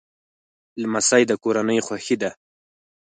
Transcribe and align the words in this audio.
لمسی 0.81 1.23
د 1.29 1.31
کورنۍ 1.43 1.79
خوښي 1.85 2.15
ده. 2.21 2.31